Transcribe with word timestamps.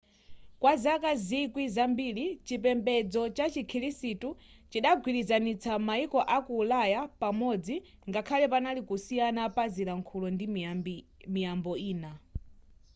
kwa 0.59 0.73
zaka 0.83 1.11
zikwi 1.27 1.63
zambiri 1.75 2.25
chipembedzo 2.45 3.21
cha 3.35 3.45
chikhirisitu 3.53 4.29
chidagwirizanitsa 4.71 5.71
mayiko 5.87 6.19
aku 6.35 6.51
ulaya 6.63 6.99
pamodzi 7.21 7.75
ngakhale 8.09 8.45
panali 8.53 8.81
kusiyana 8.89 9.43
pa 9.55 9.63
zilankhulo 9.73 10.27
ndi 10.35 10.45
miyambo 11.33 11.73
ine 11.91 12.11